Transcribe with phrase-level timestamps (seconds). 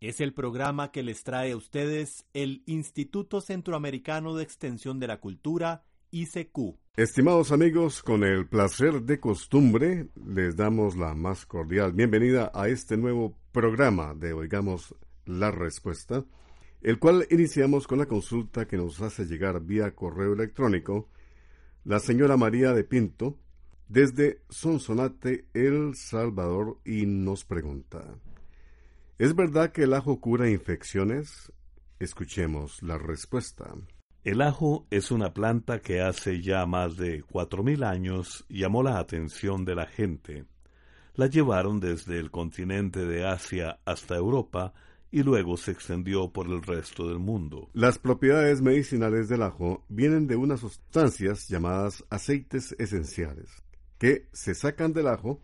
[0.00, 5.18] Es el programa que les trae a ustedes el Instituto Centroamericano de Extensión de la
[5.18, 6.76] Cultura, ICQ.
[6.96, 12.96] Estimados amigos, con el placer de costumbre, les damos la más cordial bienvenida a este
[12.96, 16.24] nuevo programa de Oigamos la Respuesta,
[16.80, 21.08] el cual iniciamos con la consulta que nos hace llegar vía correo electrónico
[21.82, 23.36] la señora María de Pinto,
[23.88, 28.14] desde Sonsonate, El Salvador, y nos pregunta,
[29.18, 31.52] ¿es verdad que el ajo cura infecciones?
[31.98, 33.74] Escuchemos la respuesta.
[34.24, 38.98] El ajo es una planta que hace ya más de cuatro mil años llamó la
[38.98, 40.44] atención de la gente.
[41.14, 44.72] La llevaron desde el continente de Asia hasta Europa
[45.10, 47.70] y luego se extendió por el resto del mundo.
[47.72, 53.48] Las propiedades medicinales del ajo vienen de unas sustancias llamadas aceites esenciales
[53.98, 55.40] que se sacan del ajo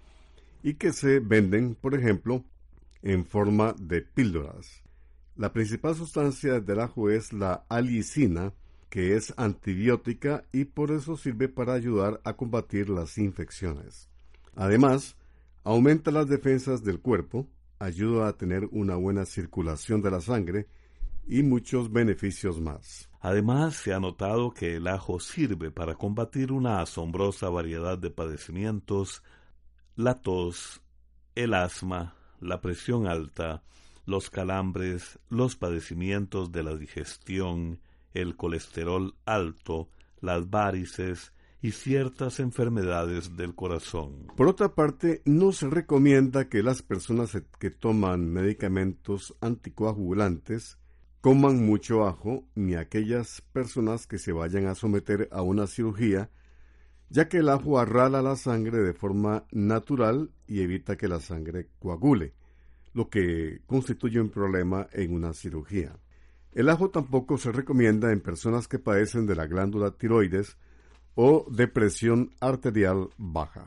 [0.63, 2.45] y que se venden, por ejemplo,
[3.05, 4.83] en forma de píldoras.
[5.37, 8.55] La principal sustancia del ajo es la alicina,
[8.89, 14.09] que es antibiótica y por eso sirve para ayudar a combatir las infecciones.
[14.57, 15.17] Además,
[15.65, 17.47] aumenta las defensas del cuerpo,
[17.79, 20.69] ayuda a tener una buena circulación de la sangre
[21.27, 23.11] y muchos beneficios más.
[23.21, 29.23] Además, se ha notado que el ajo sirve para combatir una asombrosa variedad de padecimientos,
[29.97, 30.81] la tos,
[31.35, 33.63] el asma, la presión alta,
[34.07, 37.81] los calambres, los padecimientos de la digestión,
[38.13, 39.89] el colesterol alto,
[40.21, 41.33] las varices
[41.63, 44.27] y ciertas enfermedades del corazón.
[44.37, 50.77] Por otra parte, no se recomienda que las personas que toman medicamentos anticoagulantes
[51.23, 56.29] coman mucho ajo ni aquellas personas que se vayan a someter a una cirugía,
[57.15, 61.69] ya que el ajo arrala la sangre de forma natural y evita que la sangre
[61.79, 62.35] coagule,
[62.93, 65.97] lo que constituye un problema en una cirugía.
[66.51, 70.57] El ajo tampoco se recomienda en personas que padecen de la glándula tiroides
[71.15, 73.65] o de presión arterial baja.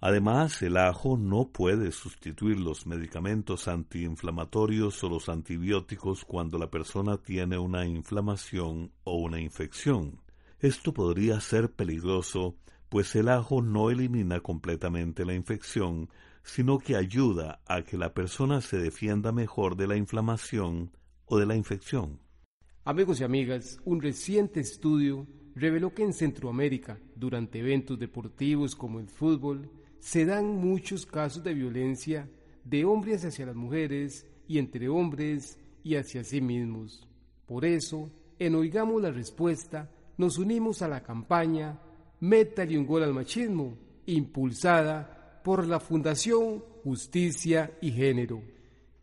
[0.00, 7.16] Además, el ajo no puede sustituir los medicamentos antiinflamatorios o los antibióticos cuando la persona
[7.18, 10.18] tiene una inflamación o una infección.
[10.58, 12.56] Esto podría ser peligroso,
[12.88, 16.08] pues el ajo no elimina completamente la infección,
[16.42, 20.90] sino que ayuda a que la persona se defienda mejor de la inflamación
[21.26, 22.20] o de la infección.
[22.84, 29.08] Amigos y amigas, un reciente estudio reveló que en Centroamérica, durante eventos deportivos como el
[29.08, 32.30] fútbol, se dan muchos casos de violencia
[32.64, 37.06] de hombres hacia las mujeres y entre hombres y hacia sí mismos.
[37.46, 41.78] Por eso, en Oigamos la Respuesta, nos unimos a la campaña
[42.20, 48.42] Métale un gol al machismo, impulsada por la Fundación Justicia y Género.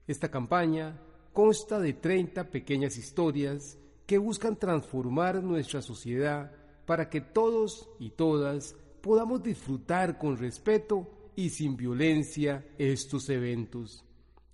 [0.05, 0.99] Esta campaña
[1.31, 6.51] consta de 30 pequeñas historias que buscan transformar nuestra sociedad
[6.85, 14.03] para que todos y todas podamos disfrutar con respeto y sin violencia estos eventos.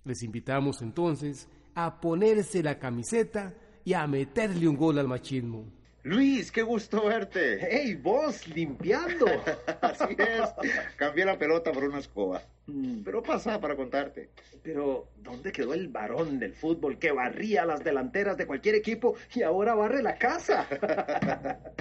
[0.04, 5.64] Les invitamos entonces a ponerse la camiseta y a meterle un gol al machismo.
[6.04, 7.58] Luis, qué gusto verte.
[7.60, 9.26] ¡Hey, vos, limpiando!
[9.80, 10.50] Así es.
[10.96, 12.42] Cambié la pelota por una escoba.
[12.66, 13.02] Mm.
[13.04, 14.30] Pero pasa para contarte.
[14.64, 19.42] Pero, ¿dónde quedó el varón del fútbol que barría las delanteras de cualquier equipo y
[19.42, 20.66] ahora barre la casa?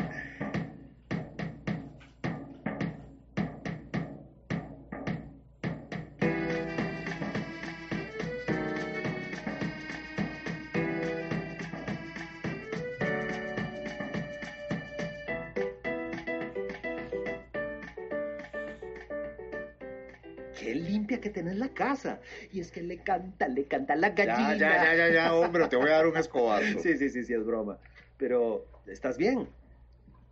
[21.41, 22.19] tenés la casa.
[22.51, 24.55] Y es que le canta, le canta la gallina.
[24.55, 26.79] Ya, ya, ya, ya, hombre, te voy a dar un escobazo.
[26.79, 27.79] sí, sí, sí, sí, es broma.
[28.17, 29.49] Pero, ¿estás bien?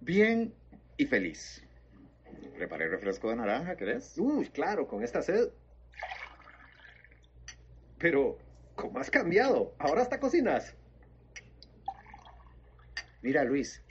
[0.02, 0.54] Bien
[0.98, 1.64] y feliz.
[2.56, 4.18] Preparé refresco de naranja, ¿querés?
[4.18, 5.50] Uy, claro, con esta sed.
[7.98, 8.38] Pero,
[8.76, 9.74] ¿cómo has cambiado?
[9.80, 10.76] Ahora hasta cocinas.
[13.22, 13.82] Mira, Luis,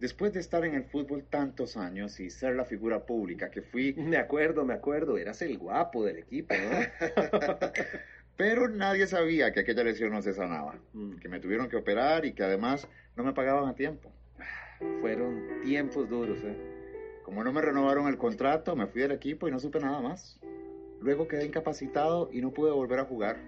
[0.00, 3.94] Después de estar en el fútbol tantos años y ser la figura pública que fui...
[3.94, 6.78] Me acuerdo, me acuerdo, eras el guapo del equipo, ¿no?
[8.36, 11.16] Pero nadie sabía que aquella lesión no se sanaba, Mm.
[11.16, 14.12] que me tuvieron que operar y que además no me pagaban a tiempo.
[15.00, 16.54] Fueron tiempos duros, ¿eh?
[17.24, 20.38] Como no me renovaron el contrato, me fui del equipo y no supe nada más.
[21.00, 23.38] Luego quedé incapacitado y no pude volver a jugar.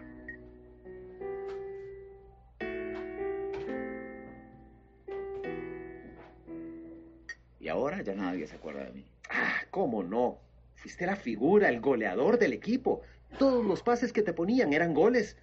[7.69, 9.05] Y ahora ya nadie se acuerda de mí.
[9.29, 10.38] Ah, ¿cómo no?
[10.76, 13.03] Fuiste la figura, el goleador del equipo.
[13.38, 15.37] Todos los pases que te ponían eran goles.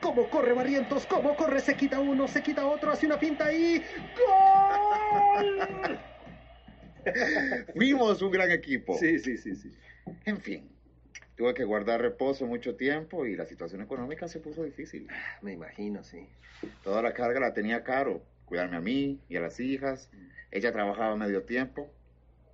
[0.00, 1.04] ¿Cómo corre Barrientos?
[1.06, 1.58] ¿Cómo corre?
[1.58, 3.82] Se quita uno, se quita otro, hace una pinta ahí.
[5.34, 5.98] ¡Gol!
[7.74, 8.96] Fuimos un gran equipo.
[8.96, 9.76] Sí, sí, sí, sí.
[10.26, 10.70] En fin,
[11.34, 15.08] tuve que guardar reposo mucho tiempo y la situación económica se puso difícil.
[15.42, 16.28] Me imagino, sí.
[16.84, 20.10] Toda la carga la tenía caro, cuidarme a mí y a las hijas.
[20.50, 21.90] Ella trabajaba medio tiempo.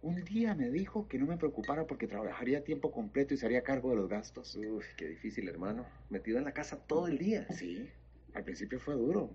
[0.02, 3.62] Un día me dijo que no me preocupara porque trabajaría tiempo completo y se haría
[3.62, 4.56] cargo de los gastos.
[4.56, 5.84] Uf, qué difícil, hermano.
[6.08, 7.46] Metido en la casa todo el día.
[7.50, 7.86] Sí,
[8.32, 9.30] al principio fue duro,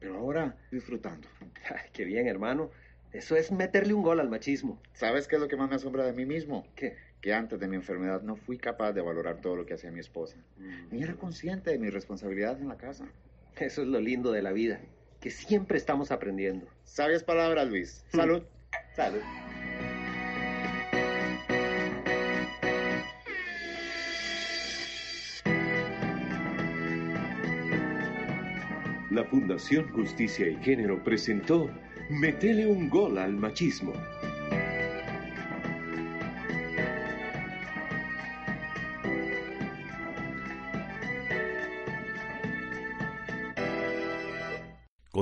[0.00, 1.28] pero ahora disfrutando.
[1.70, 2.70] Ay, qué bien, hermano.
[3.12, 4.80] Eso es meterle un gol al machismo.
[4.94, 6.66] ¿Sabes qué es lo que más me asombra de mí mismo?
[6.74, 6.96] ¿Qué?
[7.20, 10.00] Que antes de mi enfermedad no fui capaz de valorar todo lo que hacía mi
[10.00, 10.36] esposa.
[10.90, 13.06] Ni era consciente de mis responsabilidades en la casa.
[13.60, 14.80] Eso es lo lindo de la vida,
[15.22, 16.66] que siempre estamos aprendiendo.
[16.84, 18.04] Sabias palabras, Luis.
[18.12, 18.42] Salud.
[18.96, 19.20] Salud.
[29.10, 31.70] La Fundación Justicia y Género presentó
[32.10, 33.92] Metele un gol al machismo.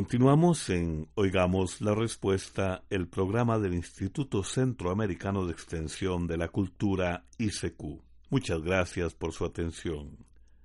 [0.00, 7.26] Continuamos en Oigamos la Respuesta, el programa del Instituto Centroamericano de Extensión de la Cultura,
[7.36, 8.00] ICQ.
[8.30, 10.16] Muchas gracias por su atención.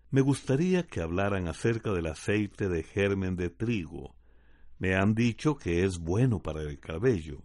[0.09, 4.15] Me gustaría que hablaran acerca del aceite de germen de trigo.
[4.79, 7.43] Me han dicho que es bueno para el cabello.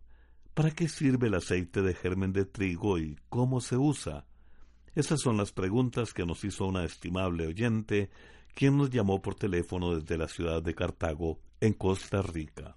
[0.54, 4.26] ¿Para qué sirve el aceite de germen de trigo y cómo se usa?
[4.94, 8.10] Esas son las preguntas que nos hizo una estimable oyente,
[8.54, 12.76] quien nos llamó por teléfono desde la ciudad de Cartago, en Costa Rica.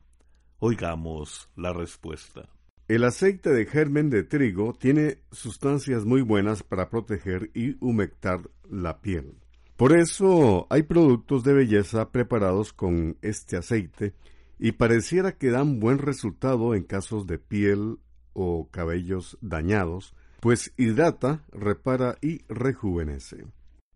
[0.60, 2.50] Oigamos la respuesta.
[2.88, 9.02] El aceite de germen de trigo tiene sustancias muy buenas para proteger y humectar la
[9.02, 9.38] piel.
[9.78, 14.14] Por eso hay productos de belleza preparados con este aceite
[14.60, 18.00] y pareciera que dan buen resultado en casos de piel
[18.34, 23.46] o cabellos dañados, pues hidrata, repara y rejuvenece.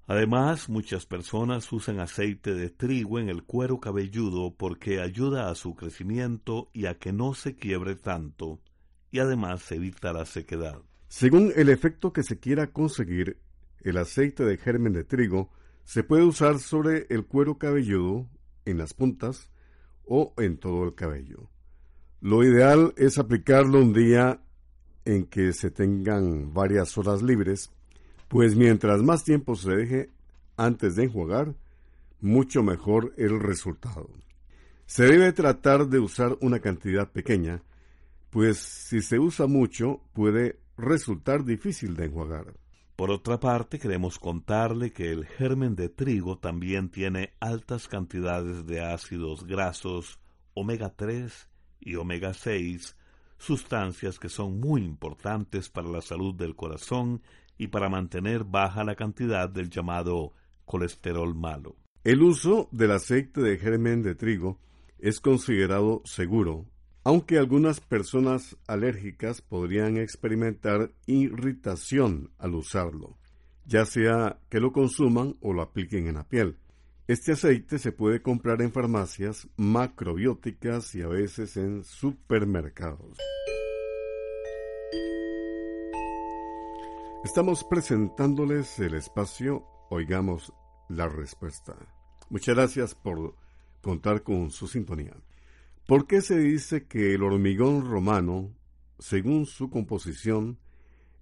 [0.08, 5.76] Además, muchas personas usan aceite de trigo en el cuero cabelludo porque ayuda a su
[5.76, 8.62] crecimiento y a que no se quiebre tanto,
[9.12, 10.82] y además evita la sequedad.
[11.10, 13.38] Según el efecto que se quiera conseguir,
[13.82, 15.52] el aceite de germen de trigo
[15.84, 18.30] se puede usar sobre el cuero cabelludo,
[18.64, 19.50] en las puntas
[20.04, 21.50] o en todo el cabello.
[22.22, 24.42] Lo ideal es aplicarlo un día
[25.06, 27.72] en que se tengan varias horas libres,
[28.28, 30.10] pues mientras más tiempo se deje
[30.58, 31.56] antes de enjuagar,
[32.20, 34.10] mucho mejor el resultado.
[34.86, 37.62] Se debe tratar de usar una cantidad pequeña,
[38.30, 42.54] pues si se usa mucho puede resultar difícil de enjuagar.
[42.96, 48.82] Por otra parte, queremos contarle que el germen de trigo también tiene altas cantidades de
[48.82, 50.20] ácidos grasos,
[50.56, 51.48] omega 3
[51.80, 52.96] y omega 6,
[53.38, 57.22] sustancias que son muy importantes para la salud del corazón
[57.58, 60.34] y para mantener baja la cantidad del llamado
[60.66, 61.76] colesterol malo.
[62.04, 64.60] El uso del aceite de germen de trigo
[65.00, 66.66] es considerado seguro,
[67.04, 73.18] aunque algunas personas alérgicas podrían experimentar irritación al usarlo,
[73.66, 76.58] ya sea que lo consuman o lo apliquen en la piel.
[77.08, 83.18] Este aceite se puede comprar en farmacias macrobióticas y a veces en supermercados.
[87.28, 90.54] Estamos presentándoles el espacio Oigamos
[90.88, 91.76] la Respuesta.
[92.30, 93.36] Muchas gracias por
[93.82, 95.14] contar con su sintonía.
[95.86, 98.56] ¿Por qué se dice que el hormigón romano,
[98.98, 100.58] según su composición,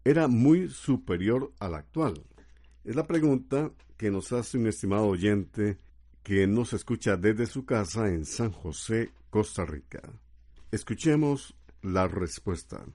[0.04, 2.24] era muy superior al actual?
[2.84, 5.80] Es la pregunta que nos hace un estimado oyente
[6.22, 10.04] que nos escucha desde su casa en San José, Costa Rica.
[10.72, 12.86] Escuchemos la respuesta.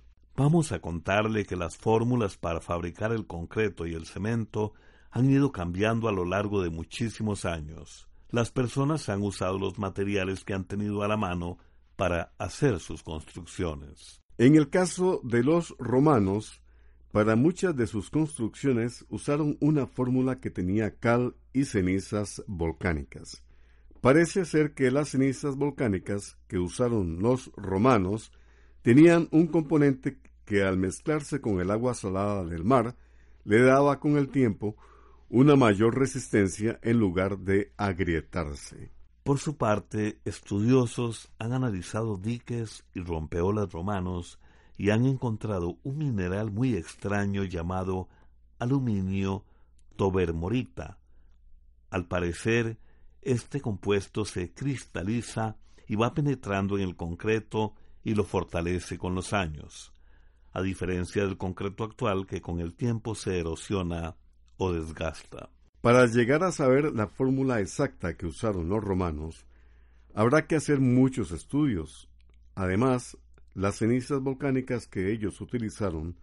[0.42, 4.73] Vamos a contarle que las fórmulas para fabricar el concreto y el cemento
[5.11, 8.09] han ido cambiando a lo largo de muchísimos años.
[8.30, 11.59] Las personas han usado los materiales que han tenido a la mano
[11.94, 14.23] para hacer sus construcciones.
[14.38, 16.62] En el caso de los romanos,
[17.12, 23.44] Para muchas de sus construcciones usaron una fórmula que tenía cal y cenizas volcánicas.
[24.00, 28.32] Parece ser que las cenizas volcánicas que usaron los romanos
[28.82, 30.18] tenían un componente
[30.50, 32.97] que al mezclarse con el agua salada del mar
[33.45, 34.75] le daba con el tiempo
[35.28, 38.90] una mayor resistencia en lugar de agrietarse.
[39.23, 44.40] Por su parte, estudiosos han analizado diques y rompeolas romanos
[44.76, 48.09] y han encontrado un mineral muy extraño llamado
[48.59, 49.45] aluminio
[49.95, 50.99] tobermorita.
[51.90, 52.76] Al parecer,
[53.23, 59.33] este compuesto se cristaliza y va penetrando en el concreto y lo fortalece con los
[59.33, 59.92] años,
[60.52, 64.16] a diferencia del concreto actual que con el tiempo se erosiona
[64.57, 65.50] o desgasta.
[65.80, 69.47] Para llegar a saber la fórmula exacta que usaron los romanos,
[70.14, 72.09] habrá que hacer muchos estudios.
[72.54, 73.16] Además,
[73.54, 76.16] las cenizas volcánicas que ellos utilizaron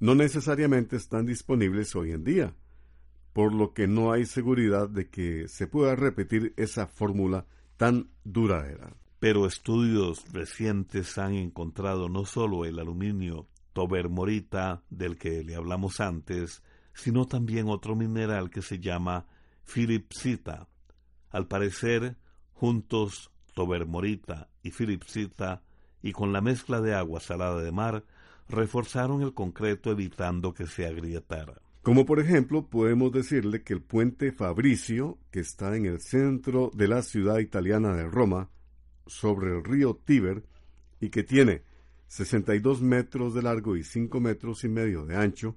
[0.00, 2.54] no necesariamente están disponibles hoy en día,
[3.32, 7.46] por lo que no hay seguridad de que se pueda repetir esa fórmula
[7.76, 8.92] tan duradera.
[9.24, 16.62] Pero estudios recientes han encontrado no solo el aluminio tobermorita del que le hablamos antes,
[16.92, 19.26] sino también otro mineral que se llama
[19.62, 20.68] filipsita.
[21.30, 22.18] Al parecer,
[22.52, 25.62] juntos tobermorita y filipsita,
[26.02, 28.04] y con la mezcla de agua salada de mar,
[28.46, 31.62] reforzaron el concreto evitando que se agrietara.
[31.80, 36.88] Como por ejemplo, podemos decirle que el puente Fabricio, que está en el centro de
[36.88, 38.50] la ciudad italiana de Roma,
[39.06, 40.44] sobre el río Tíber,
[41.00, 41.62] y que tiene
[42.08, 45.56] 62 metros de largo y 5 metros y medio de ancho,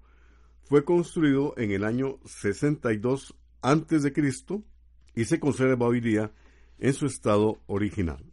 [0.63, 4.63] fue construido en el año 62 a.C.
[5.15, 6.31] y se conserva hoy día
[6.79, 8.23] en su estado original.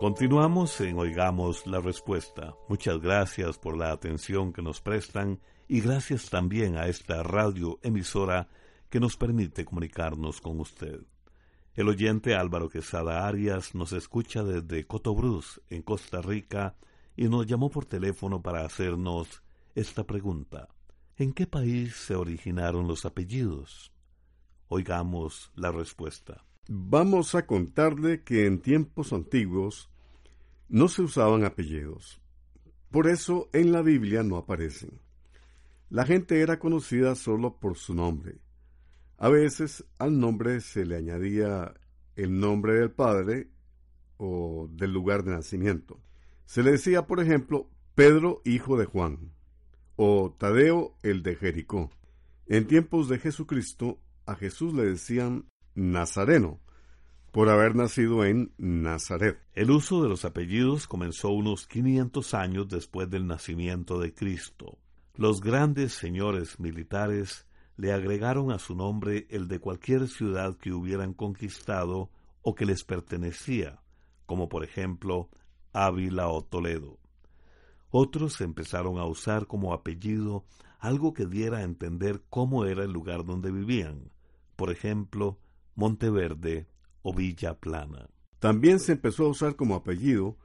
[0.00, 2.54] Continuamos en Oigamos la Respuesta.
[2.68, 8.48] Muchas gracias por la atención que nos prestan y gracias también a esta radio emisora
[8.90, 11.00] que nos permite comunicarnos con usted.
[11.78, 16.74] El oyente Álvaro Quesada Arias nos escucha desde Cotobruz, en Costa Rica,
[17.16, 19.44] y nos llamó por teléfono para hacernos
[19.76, 20.66] esta pregunta.
[21.16, 23.92] ¿En qué país se originaron los apellidos?
[24.66, 26.44] Oigamos la respuesta.
[26.66, 29.88] Vamos a contarle que en tiempos antiguos
[30.68, 32.20] no se usaban apellidos.
[32.90, 35.00] Por eso en la Biblia no aparecen.
[35.90, 38.40] La gente era conocida solo por su nombre.
[39.18, 41.74] A veces al nombre se le añadía
[42.14, 43.48] el nombre del padre
[44.16, 46.00] o del lugar de nacimiento.
[46.46, 49.32] Se le decía, por ejemplo, Pedro, hijo de Juan,
[49.96, 51.90] o Tadeo, el de Jericó.
[52.46, 56.60] En tiempos de Jesucristo, a Jesús le decían Nazareno,
[57.32, 59.40] por haber nacido en Nazaret.
[59.52, 64.78] El uso de los apellidos comenzó unos 500 años después del nacimiento de Cristo.
[65.16, 67.47] Los grandes señores militares
[67.78, 72.10] le agregaron a su nombre el de cualquier ciudad que hubieran conquistado
[72.42, 73.80] o que les pertenecía,
[74.26, 75.30] como por ejemplo
[75.72, 76.98] Ávila o Toledo.
[77.90, 80.44] Otros empezaron a usar como apellido
[80.80, 84.10] algo que diera a entender cómo era el lugar donde vivían,
[84.56, 85.38] por ejemplo,
[85.76, 86.66] Monteverde
[87.02, 88.10] o Villa Plana.
[88.40, 90.36] También se empezó a usar como apellido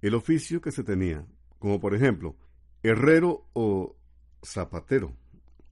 [0.00, 1.26] el oficio que se tenía,
[1.58, 2.34] como por ejemplo,
[2.82, 3.94] herrero o
[4.42, 5.14] zapatero,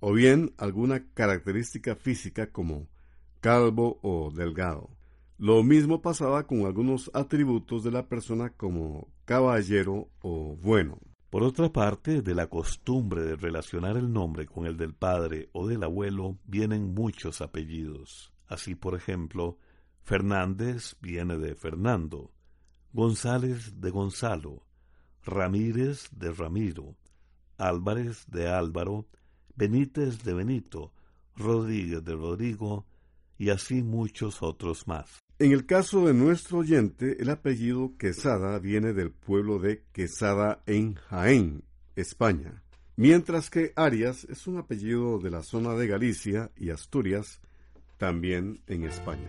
[0.01, 2.89] o bien alguna característica física como
[3.41, 4.91] calvo o delgado.
[5.39, 10.99] Lo mismo pasaba con algunos atributos de la persona como caballero o bueno.
[11.31, 15.69] Por otra parte, de la costumbre de relacionar el nombre con el del padre o
[15.69, 18.33] del abuelo vienen muchos apellidos.
[18.49, 19.57] Así, por ejemplo,
[20.03, 22.33] Fernández viene de Fernando,
[22.93, 24.65] González de Gonzalo,
[25.25, 26.97] Ramírez de Ramiro,
[27.57, 29.07] Álvarez de Álvaro,
[29.61, 30.91] Benítez de Benito,
[31.37, 32.87] Rodríguez de Rodrigo,
[33.37, 35.21] y así muchos otros más.
[35.39, 40.95] En el caso de nuestro oyente, el apellido Quesada viene del pueblo de Quesada en
[40.95, 41.63] Jaén,
[41.95, 42.63] España,
[42.97, 47.39] mientras que Arias es un apellido de la zona de Galicia y Asturias,
[47.99, 49.29] también en España.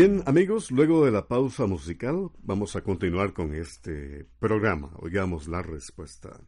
[0.00, 4.92] Bien, amigos, luego de la pausa musical, vamos a continuar con este programa.
[5.00, 6.40] Oigamos la respuesta.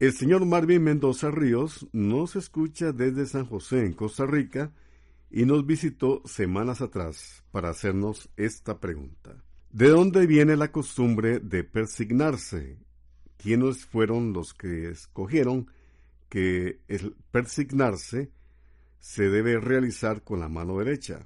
[0.00, 4.72] El señor Marvin Mendoza Ríos nos escucha desde San José, en Costa Rica,
[5.30, 9.44] y nos visitó semanas atrás para hacernos esta pregunta.
[9.70, 12.78] ¿De dónde viene la costumbre de persignarse?
[13.36, 15.68] ¿Quiénes fueron los que escogieron
[16.28, 18.32] que el persignarse
[18.98, 21.24] se debe realizar con la mano derecha?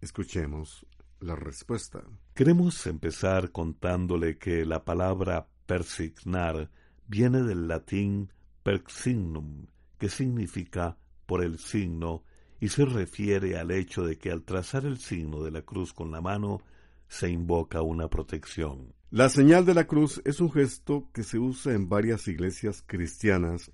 [0.00, 0.86] Escuchemos
[1.20, 2.02] la respuesta.
[2.34, 6.70] Queremos empezar contándole que la palabra persignar
[7.06, 9.66] viene del latín persignum,
[9.98, 10.96] que significa
[11.26, 12.24] por el signo,
[12.60, 16.10] y se refiere al hecho de que al trazar el signo de la cruz con
[16.10, 16.62] la mano
[17.08, 18.94] se invoca una protección.
[19.10, 23.72] La señal de la cruz es un gesto que se usa en varias iglesias cristianas,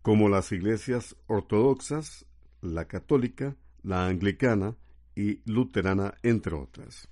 [0.00, 2.26] como las iglesias ortodoxas,
[2.60, 4.76] la católica, la anglicana,
[5.16, 7.08] y luterana, entre otras.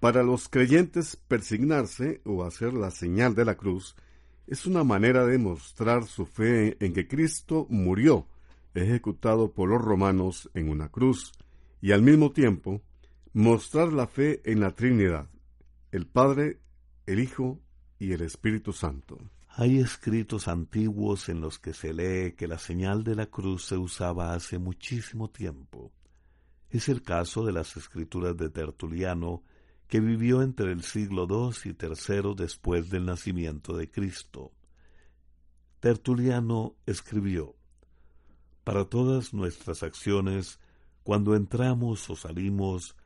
[0.00, 3.96] Para los creyentes, persignarse o hacer la señal de la cruz
[4.46, 8.26] es una manera de mostrar su fe en que Cristo murió,
[8.74, 11.32] ejecutado por los romanos en una cruz,
[11.80, 12.80] y al mismo tiempo
[13.32, 15.28] mostrar la fe en la Trinidad,
[15.92, 16.60] el Padre,
[17.06, 17.60] el Hijo
[17.98, 19.18] y el Espíritu Santo.
[19.48, 23.76] Hay escritos antiguos en los que se lee que la señal de la cruz se
[23.76, 25.92] usaba hace muchísimo tiempo.
[26.70, 29.42] Es el caso de las escrituras de Tertuliano,
[29.86, 34.52] que vivió entre el siglo II y III después del nacimiento de Cristo.
[35.80, 37.54] Tertuliano escribió,
[38.64, 40.60] Para todas nuestras acciones,
[41.04, 42.96] cuando entramos o salimos,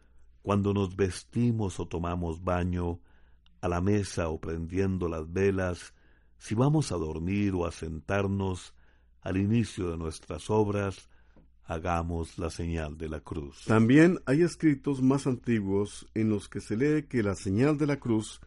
[0.43, 2.99] cuando nos vestimos o tomamos baño,
[3.61, 5.95] a la mesa o prendiendo las velas,
[6.37, 8.75] si vamos a dormir o a sentarnos,
[9.21, 11.09] al inicio de nuestras obras,
[11.65, 13.65] hagamos la señal de la cruz.
[13.67, 17.99] También hay escritos más antiguos en los que se lee que la señal de la
[17.99, 18.41] cruz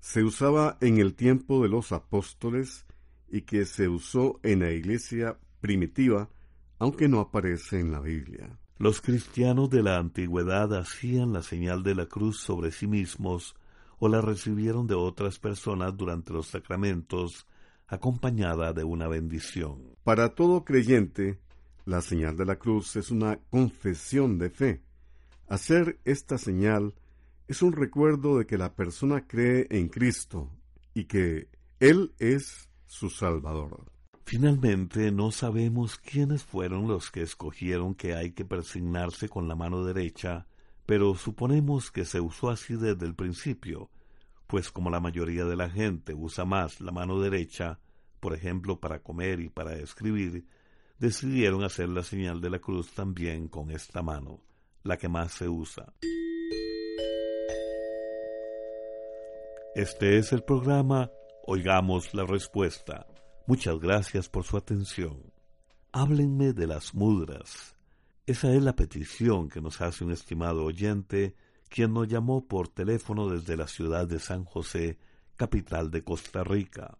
[0.00, 2.86] se usaba en el tiempo de los apóstoles
[3.30, 6.30] y que se usó en la iglesia primitiva,
[6.78, 8.58] aunque no aparece en la Biblia.
[8.78, 13.56] Los cristianos de la antigüedad hacían la señal de la cruz sobre sí mismos
[13.98, 17.46] o la recibieron de otras personas durante los sacramentos,
[17.88, 19.96] acompañada de una bendición.
[20.04, 21.40] Para todo creyente,
[21.88, 24.82] la señal de la cruz es una confesión de fe.
[25.48, 26.94] Hacer esta señal
[27.46, 30.50] es un recuerdo de que la persona cree en Cristo
[30.92, 31.48] y que
[31.80, 33.90] Él es su Salvador.
[34.26, 39.82] Finalmente, no sabemos quiénes fueron los que escogieron que hay que persignarse con la mano
[39.82, 40.46] derecha,
[40.84, 43.88] pero suponemos que se usó así desde el principio,
[44.46, 47.80] pues como la mayoría de la gente usa más la mano derecha,
[48.20, 50.44] por ejemplo para comer y para escribir,
[50.98, 54.40] decidieron hacer la señal de la cruz también con esta mano,
[54.82, 55.92] la que más se usa.
[59.74, 61.10] Este es el programa
[61.46, 63.06] Oigamos la Respuesta.
[63.46, 65.32] Muchas gracias por su atención.
[65.92, 67.74] Háblenme de las mudras.
[68.26, 71.34] Esa es la petición que nos hace un estimado oyente,
[71.70, 74.98] quien nos llamó por teléfono desde la ciudad de San José,
[75.36, 76.98] capital de Costa Rica.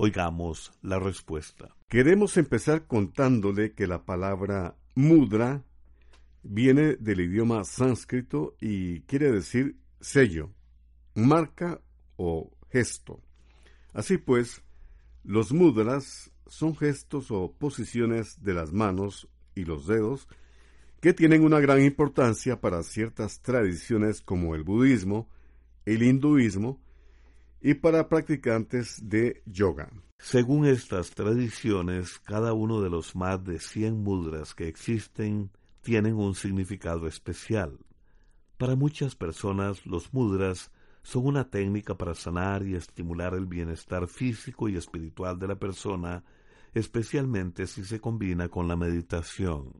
[0.00, 1.74] Oigamos la respuesta.
[1.88, 5.64] Queremos empezar contándole que la palabra mudra
[6.44, 10.52] viene del idioma sánscrito y quiere decir sello,
[11.16, 11.80] marca
[12.16, 13.20] o gesto.
[13.92, 14.62] Así pues,
[15.24, 20.28] los mudras son gestos o posiciones de las manos y los dedos
[21.00, 25.28] que tienen una gran importancia para ciertas tradiciones como el budismo,
[25.86, 26.80] el hinduismo
[27.60, 29.90] y para practicantes de yoga.
[30.18, 36.34] Según estas tradiciones, cada uno de los más de cien mudras que existen tienen un
[36.34, 37.78] significado especial.
[38.56, 44.68] Para muchas personas, los mudras son una técnica para sanar y estimular el bienestar físico
[44.68, 46.24] y espiritual de la persona,
[46.74, 49.72] especialmente si se combina con la meditación.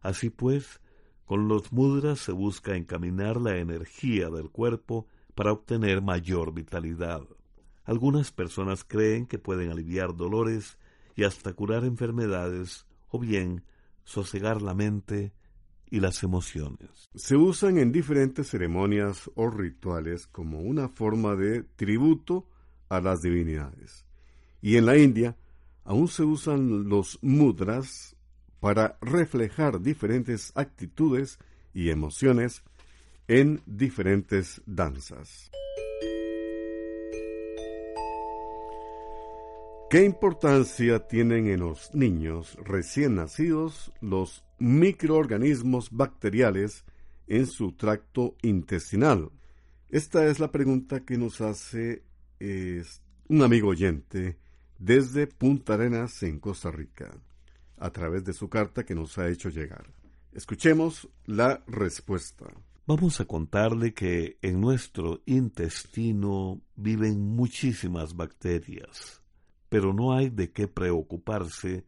[0.00, 0.80] Así pues,
[1.24, 7.22] con los mudras se busca encaminar la energía del cuerpo para obtener mayor vitalidad.
[7.84, 10.78] Algunas personas creen que pueden aliviar dolores
[11.16, 13.64] y hasta curar enfermedades o bien
[14.04, 15.32] sosegar la mente
[15.90, 17.08] y las emociones.
[17.14, 22.48] Se usan en diferentes ceremonias o rituales como una forma de tributo
[22.88, 24.04] a las divinidades.
[24.62, 25.36] Y en la India
[25.84, 28.16] aún se usan los mudras
[28.60, 31.38] para reflejar diferentes actitudes
[31.72, 32.62] y emociones
[33.30, 35.52] en diferentes danzas.
[39.88, 46.84] ¿Qué importancia tienen en los niños recién nacidos los microorganismos bacteriales
[47.28, 49.30] en su tracto intestinal?
[49.90, 52.02] Esta es la pregunta que nos hace
[53.28, 54.38] un amigo oyente
[54.76, 57.16] desde Punta Arenas en Costa Rica,
[57.78, 59.86] a través de su carta que nos ha hecho llegar.
[60.32, 62.46] Escuchemos la respuesta.
[62.92, 69.22] Vamos a contarle que en nuestro intestino viven muchísimas bacterias,
[69.68, 71.86] pero no hay de qué preocuparse,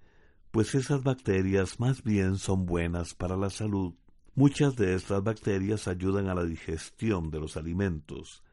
[0.52, 3.94] pues esas bacterias más bien son buenas para la salud.
[4.36, 8.44] Muchas de estas bacterias ayudan a la digestión de los alimentos,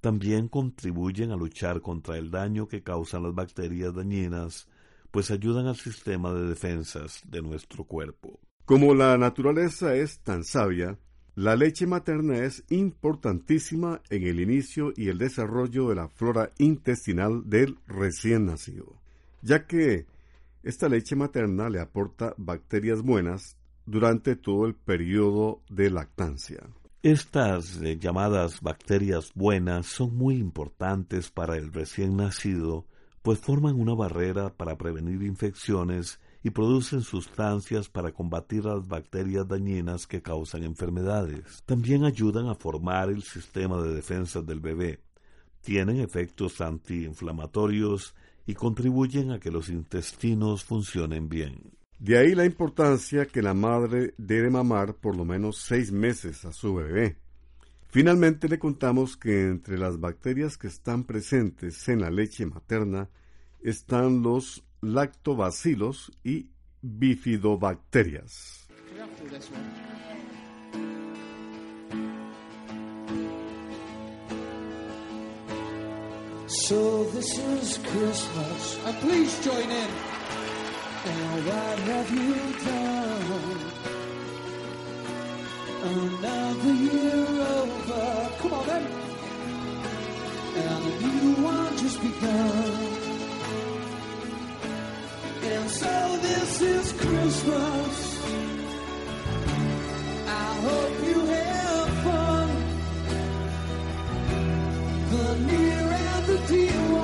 [0.00, 4.68] también contribuyen a luchar contra el daño que causan las bacterias dañinas,
[5.10, 8.38] pues ayudan al sistema de defensas de nuestro cuerpo.
[8.64, 11.00] Como la naturaleza es tan sabia,
[11.36, 17.42] la leche materna es importantísima en el inicio y el desarrollo de la flora intestinal
[17.44, 18.96] del recién nacido,
[19.42, 20.06] ya que
[20.62, 26.66] esta leche materna le aporta bacterias buenas durante todo el periodo de lactancia.
[27.02, 32.86] Estas eh, llamadas bacterias buenas son muy importantes para el recién nacido,
[33.20, 40.06] pues forman una barrera para prevenir infecciones y producen sustancias para combatir las bacterias dañinas
[40.06, 41.64] que causan enfermedades.
[41.66, 45.00] También ayudan a formar el sistema de defensa del bebé.
[45.60, 48.14] Tienen efectos antiinflamatorios
[48.46, 51.72] y contribuyen a que los intestinos funcionen bien.
[51.98, 56.52] De ahí la importancia que la madre debe mamar por lo menos seis meses a
[56.52, 57.16] su bebé.
[57.88, 63.10] Finalmente le contamos que entre las bacterias que están presentes en la leche materna
[63.62, 64.62] están los
[64.94, 66.50] lactobacilos y
[66.82, 68.66] bifidobacterias.
[76.48, 78.78] So this is Christmas.
[78.86, 79.90] And please join in.
[81.04, 83.76] And what have you done?
[85.82, 87.26] Another year
[87.60, 88.30] over.
[88.38, 88.86] Come on then.
[90.56, 92.95] And a new one just begun.
[95.48, 97.94] And so this is Christmas.
[100.26, 102.48] I hope you have fun.
[105.12, 106.95] The near and the dear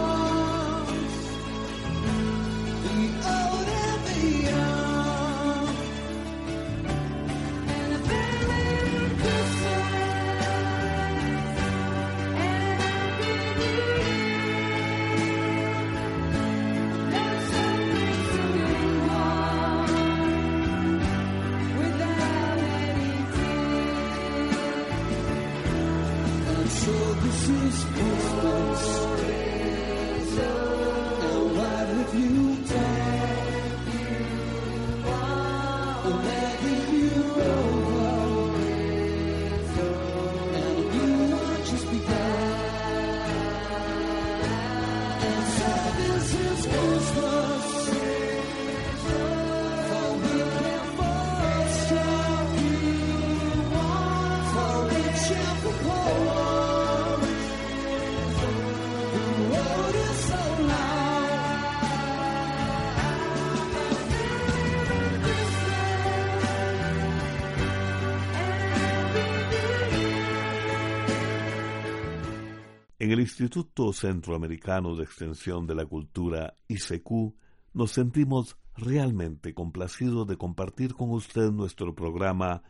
[73.03, 77.35] En el Instituto Centroamericano de Extensión de la Cultura, ICQ,
[77.75, 82.63] nos sentimos realmente complacidos de compartir con usted nuestro programa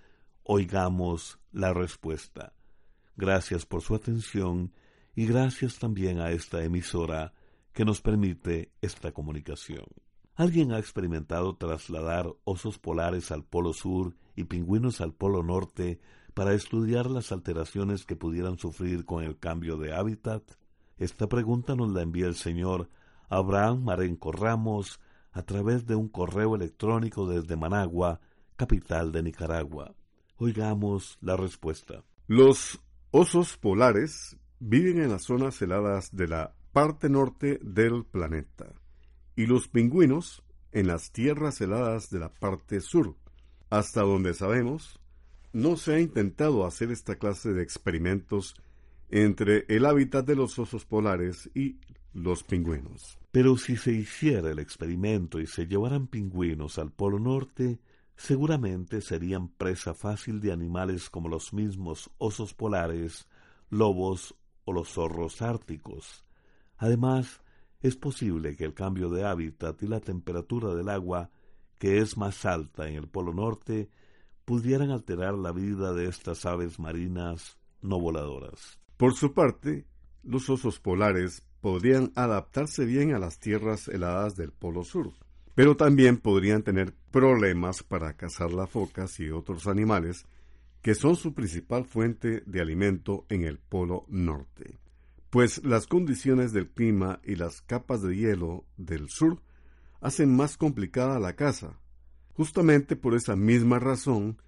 [0.44, 2.54] Oigamos la Respuesta.
[3.14, 4.72] Gracias por su atención
[5.14, 7.34] y gracias también a esta emisora
[7.74, 9.84] que nos permite esta comunicación.
[10.34, 16.00] ¿Alguien ha experimentado trasladar osos polares al Polo Sur y pingüinos al Polo Norte
[16.34, 20.42] para estudiar las alteraciones que pudieran sufrir con el cambio de hábitat?
[20.98, 22.88] Esta pregunta nos la envía el señor
[23.28, 25.00] Abraham Marenco Ramos
[25.32, 28.20] a través de un correo electrónico desde Managua,
[28.56, 29.94] capital de Nicaragua.
[30.36, 32.04] Oigamos la respuesta.
[32.26, 38.72] Los osos polares viven en las zonas heladas de la parte norte del planeta
[39.34, 40.42] y los pingüinos
[40.72, 43.16] en las tierras heladas de la parte sur.
[43.70, 45.00] Hasta donde sabemos,
[45.52, 48.54] no se ha intentado hacer esta clase de experimentos
[49.10, 51.78] entre el hábitat de los osos polares y
[52.14, 53.18] los pingüinos.
[53.30, 57.80] Pero si se hiciera el experimento y se llevaran pingüinos al Polo Norte,
[58.16, 63.28] seguramente serían presa fácil de animales como los mismos osos polares,
[63.70, 64.34] lobos
[64.64, 66.24] o los zorros árticos.
[66.76, 67.42] Además,
[67.80, 71.30] es posible que el cambio de hábitat y la temperatura del agua,
[71.78, 73.90] que es más alta en el Polo Norte,
[74.52, 78.78] pudieran alterar la vida de estas aves marinas no voladoras.
[78.98, 79.86] Por su parte,
[80.22, 85.14] los osos polares podrían adaptarse bien a las tierras heladas del Polo Sur,
[85.54, 90.26] pero también podrían tener problemas para cazar las focas y otros animales
[90.82, 94.78] que son su principal fuente de alimento en el Polo Norte,
[95.30, 99.40] pues las condiciones del clima y las capas de hielo del sur
[100.02, 101.78] hacen más complicada la caza.
[102.34, 104.38] Justamente por esa misma razón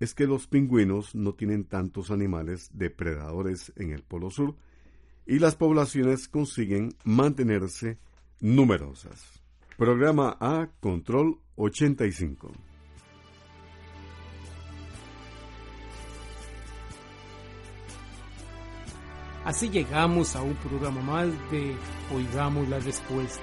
[0.00, 4.56] es que los pingüinos no tienen tantos animales depredadores en el Polo Sur
[5.26, 7.98] y las poblaciones consiguen mantenerse
[8.40, 9.42] numerosas.
[9.76, 12.52] Programa A Control 85.
[19.44, 21.76] Así llegamos a un programa más de
[22.12, 23.42] Oigamos la Respuesta.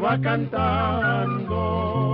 [0.00, 2.09] va cantando